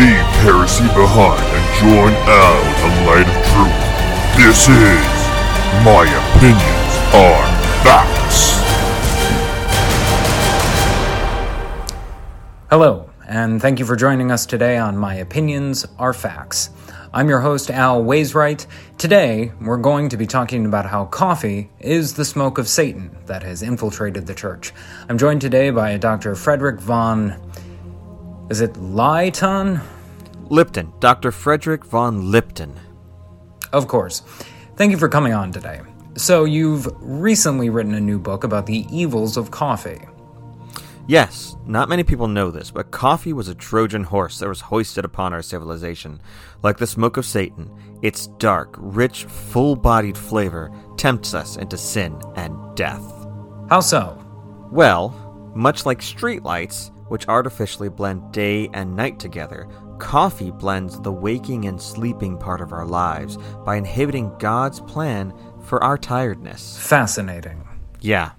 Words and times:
Leave 0.00 0.16
heresy 0.40 0.84
behind 0.84 1.44
and 1.44 1.64
join 1.76 2.08
in 2.08 2.80
the 2.80 2.90
light 3.04 3.28
of 3.28 3.36
truth. 3.52 3.80
This 4.34 4.66
is 4.66 5.04
My 5.84 6.06
Opinions 6.32 6.94
Are 7.12 7.44
Facts. 7.84 8.56
Hello, 12.70 13.10
and 13.28 13.60
thank 13.60 13.78
you 13.78 13.84
for 13.84 13.94
joining 13.94 14.32
us 14.32 14.46
today 14.46 14.78
on 14.78 14.96
My 14.96 15.16
Opinions 15.16 15.86
Are 15.98 16.14
Facts. 16.14 16.70
I'm 17.12 17.28
your 17.28 17.40
host, 17.40 17.70
Al 17.70 18.02
Waysright. 18.02 18.66
Today, 18.96 19.52
we're 19.60 19.76
going 19.76 20.08
to 20.08 20.16
be 20.16 20.26
talking 20.26 20.64
about 20.64 20.86
how 20.86 21.06
coffee 21.06 21.68
is 21.78 22.14
the 22.14 22.24
smoke 22.24 22.56
of 22.56 22.68
Satan 22.68 23.10
that 23.26 23.42
has 23.42 23.62
infiltrated 23.62 24.26
the 24.26 24.34
church. 24.34 24.72
I'm 25.10 25.18
joined 25.18 25.42
today 25.42 25.68
by 25.70 25.98
Dr. 25.98 26.34
Fredrick 26.36 26.78
von. 26.80 27.49
Is 28.50 28.60
it 28.60 28.76
Leyton? 28.76 29.80
Lipton, 30.48 30.92
Dr. 30.98 31.30
Fredrick 31.30 31.86
vonLipton. 31.86 32.74
Of 33.72 33.86
course. 33.86 34.20
Thank 34.74 34.90
you 34.90 34.98
for 34.98 35.08
coming 35.08 35.32
on 35.32 35.52
today. 35.52 35.80
So, 36.16 36.44
you've 36.44 36.88
recently 36.98 37.70
written 37.70 37.94
a 37.94 38.00
new 38.00 38.18
book 38.18 38.42
about 38.42 38.66
the 38.66 38.84
evils 38.90 39.36
of 39.36 39.52
coffee. 39.52 40.00
Yes, 41.06 41.54
not 41.64 41.88
many 41.88 42.02
people 42.02 42.26
know 42.26 42.50
this, 42.50 42.72
but 42.72 42.90
coffee 42.90 43.32
was 43.32 43.46
a 43.46 43.54
Trojan 43.54 44.02
horse 44.02 44.40
that 44.40 44.48
was 44.48 44.60
hoisted 44.60 45.04
upon 45.04 45.32
our 45.32 45.42
civilization. 45.42 46.20
Like 46.64 46.78
the 46.78 46.88
smoke 46.88 47.16
of 47.16 47.26
Satan, 47.26 47.70
its 48.02 48.26
dark, 48.26 48.74
rich, 48.78 49.24
full 49.24 49.76
bodied 49.76 50.18
flavor 50.18 50.72
tempts 50.96 51.34
us 51.34 51.56
into 51.56 51.76
sin 51.76 52.20
and 52.34 52.56
death. 52.74 53.04
How 53.68 53.78
so? 53.78 54.18
Well, 54.72 55.10
much 55.54 55.86
like 55.86 56.00
streetlights, 56.00 56.90
which 57.10 57.26
artificially 57.26 57.88
blend 57.88 58.32
day 58.32 58.70
and 58.72 58.94
night 58.94 59.18
together, 59.18 59.68
coffee 59.98 60.52
blends 60.52 61.00
the 61.00 61.12
waking 61.12 61.64
and 61.66 61.82
sleeping 61.82 62.38
part 62.38 62.60
of 62.60 62.72
our 62.72 62.86
lives 62.86 63.36
by 63.64 63.74
inhibiting 63.74 64.32
God's 64.38 64.80
plan 64.80 65.34
for 65.64 65.82
our 65.82 65.98
tiredness. 65.98 66.78
Fascinating. 66.78 67.66
Yeah, 68.00 68.30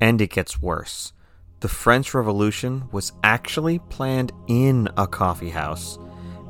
and 0.00 0.20
it 0.20 0.30
gets 0.30 0.60
worse. 0.60 1.12
The 1.60 1.68
French 1.68 2.12
Revolution 2.12 2.88
was 2.90 3.12
actually 3.22 3.78
planned 3.78 4.32
in 4.48 4.88
a 4.96 5.06
coffee 5.06 5.50
house. 5.50 5.98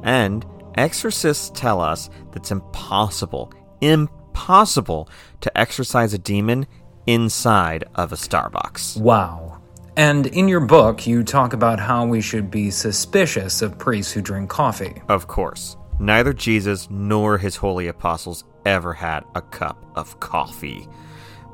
And 0.03 0.47
exorcists 0.77 1.51
tell 1.55 1.81
us 1.81 2.09
that 2.33 2.37
it's 2.37 2.51
impossible, 2.51 3.53
impossible 3.83 5.11
to 5.43 5.59
exorcise 5.59 6.15
a 6.15 6.19
demon 6.19 6.67
inside 7.07 7.85
of 7.97 8.13
a 8.13 8.17
Starbucks. 8.17 8.99
Wow. 8.99 9.50
And 9.97 10.27
in 10.27 10.49
your 10.49 10.61
book, 10.61 11.07
you 11.07 11.23
talk 11.23 11.53
about 11.53 11.81
how 11.81 12.07
we 12.07 12.21
should 12.21 12.51
be 12.51 12.71
suspicious 12.71 13.63
of 13.63 13.79
priests 13.79 14.13
who 14.13 14.23
drink 14.23 14.49
coffee. 14.49 15.03
Of 15.09 15.27
course, 15.27 15.77
neither 15.99 16.33
Jesus 16.33 16.89
nor 16.91 17.39
his 17.39 17.57
holy 17.57 17.89
apostles 17.89 18.45
ever 18.65 18.93
had 18.93 19.25
a 19.35 19.43
cup 19.43 19.85
of 19.97 20.21
coffee. 20.21 20.89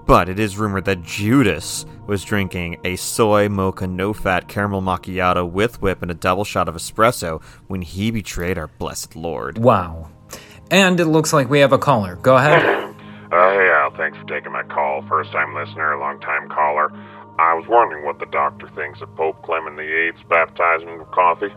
But 0.06 0.28
it 0.28 0.38
is 0.38 0.56
rumored 0.56 0.84
that 0.84 1.02
Judas 1.02 1.84
was 2.06 2.22
drinking 2.22 2.78
a 2.84 2.94
soy 2.94 3.48
mocha 3.48 3.88
no 3.88 4.12
fat 4.12 4.46
caramel 4.46 4.82
macchiato 4.82 5.50
with 5.50 5.82
whip 5.82 6.00
and 6.02 6.10
a 6.10 6.14
double 6.14 6.44
shot 6.44 6.68
of 6.68 6.76
espresso 6.76 7.42
when 7.66 7.82
he 7.82 8.12
betrayed 8.12 8.56
our 8.56 8.68
blessed 8.68 9.16
Lord. 9.16 9.58
Wow. 9.58 10.10
And 10.70 11.00
it 11.00 11.06
looks 11.06 11.32
like 11.32 11.50
we 11.50 11.58
have 11.60 11.72
a 11.72 11.78
caller. 11.78 12.16
Go 12.16 12.36
ahead. 12.36 12.62
Uh, 13.32 13.50
hey 13.50 13.68
Al, 13.74 13.90
thanks 13.96 14.16
for 14.16 14.24
taking 14.24 14.52
my 14.52 14.62
call. 14.62 15.02
First 15.08 15.32
time 15.32 15.52
listener, 15.54 15.98
long 15.98 16.20
time 16.20 16.48
caller. 16.48 16.92
I 17.38 17.52
was 17.54 17.66
wondering 17.68 18.04
what 18.04 18.18
the 18.18 18.26
doctor 18.26 18.68
thinks 18.68 19.00
of 19.02 19.14
Pope 19.14 19.42
Clement 19.42 19.76
VIII's 19.76 20.24
baptizing 20.28 21.00
of 21.00 21.10
coffee. 21.10 21.52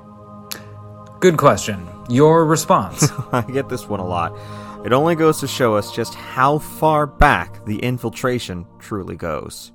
Good 1.19 1.37
question. 1.37 1.87
Your 2.09 2.45
response. 2.45 3.09
I 3.31 3.41
get 3.41 3.69
this 3.69 3.87
one 3.87 3.99
a 3.99 4.05
lot. 4.05 4.37
It 4.85 4.93
only 4.93 5.15
goes 5.15 5.39
to 5.39 5.47
show 5.47 5.75
us 5.75 5.93
just 5.93 6.15
how 6.15 6.57
far 6.57 7.05
back 7.05 7.65
the 7.65 7.77
infiltration 7.79 8.65
truly 8.79 9.15
goes. 9.15 9.71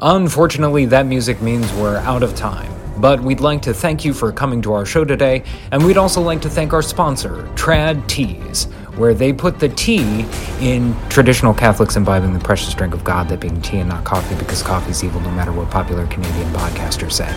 Unfortunately, 0.00 0.86
that 0.86 1.06
music 1.06 1.40
means 1.40 1.70
we're 1.74 1.96
out 1.98 2.22
of 2.22 2.34
time. 2.34 2.72
But 2.98 3.20
we'd 3.20 3.40
like 3.40 3.60
to 3.62 3.74
thank 3.74 4.04
you 4.04 4.14
for 4.14 4.32
coming 4.32 4.62
to 4.62 4.72
our 4.72 4.86
show 4.86 5.04
today, 5.04 5.42
and 5.72 5.84
we'd 5.84 5.96
also 5.96 6.20
like 6.20 6.40
to 6.42 6.50
thank 6.50 6.72
our 6.72 6.82
sponsor, 6.82 7.42
Trad 7.54 8.06
Teas, 8.06 8.68
where 8.96 9.14
they 9.14 9.32
put 9.32 9.58
the 9.58 9.68
tea 9.68 10.24
in 10.60 10.94
traditional 11.08 11.52
Catholics 11.54 11.96
imbibing 11.96 12.32
the 12.32 12.40
precious 12.40 12.74
drink 12.74 12.94
of 12.94 13.04
God, 13.04 13.28
that 13.28 13.40
being 13.40 13.60
tea 13.60 13.78
and 13.78 13.88
not 13.88 14.04
coffee, 14.04 14.34
because 14.36 14.62
coffee's 14.62 15.02
evil 15.02 15.20
no 15.20 15.30
matter 15.30 15.52
what 15.52 15.70
popular 15.70 16.06
Canadian 16.06 16.48
podcasters 16.52 17.12
say. 17.12 17.28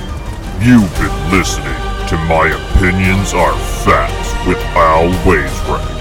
You've 0.60 0.92
been 0.98 1.32
listening 1.32 1.78
to 2.08 2.18
My 2.26 2.48
Opinions 2.48 3.34
Are 3.34 3.58
Facts 3.84 4.48
with 4.48 4.58
Al 4.76 5.10
Waysright, 5.26 5.98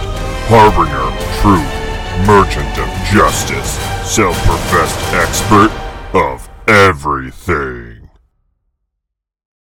harbinger 0.48 0.96
of 0.96 1.14
truth, 1.40 1.86
merchant 2.26 2.78
of 2.78 2.88
justice, 3.12 3.76
self 4.06 4.36
professed 4.44 4.98
expert 5.12 5.70
of 6.14 6.48
everything. 6.68 7.95